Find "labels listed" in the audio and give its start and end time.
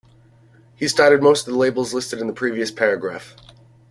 1.59-2.17